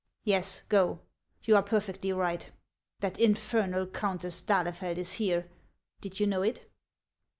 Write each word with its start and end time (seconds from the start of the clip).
Yes, 0.23 0.63
go; 0.67 1.01
you 1.43 1.55
are 1.55 1.61
per 1.61 1.79
fectly 1.79 2.17
right. 2.17 2.49
That 3.01 3.19
infernal 3.19 3.85
Countess 3.85 4.41
d'Ahlefeld 4.41 4.97
is 4.97 5.13
here; 5.13 5.47
did 6.01 6.19
you 6.19 6.25
know 6.25 6.41
it 6.41 6.67